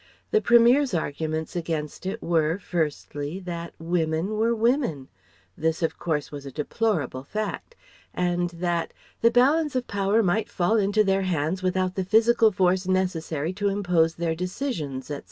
The 0.31 0.41
Premier's 0.41 0.95
arguments 0.95 1.55
against 1.55 2.07
it 2.07 2.23
were, 2.23 2.57
firstly, 2.57 3.39
that 3.41 3.75
"Women 3.77 4.31
were 4.35 4.55
Women" 4.55 5.09
this 5.55 5.83
of 5.83 5.99
course 5.99 6.31
was 6.31 6.43
a 6.43 6.51
deplorable 6.51 7.23
fact 7.23 7.75
and 8.11 8.49
that 8.49 8.93
"the 9.21 9.29
balance 9.29 9.75
of 9.75 9.85
power 9.85 10.23
might 10.23 10.49
fall 10.49 10.77
into 10.77 11.03
their 11.03 11.21
hands 11.21 11.61
without 11.61 11.93
the 11.93 12.03
physical 12.03 12.51
force 12.51 12.87
necessary 12.87 13.53
to 13.53 13.69
impose 13.69 14.15
their 14.15 14.33
decisions, 14.33 15.11
etc. 15.11 15.19